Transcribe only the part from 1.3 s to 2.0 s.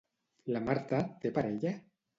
parella?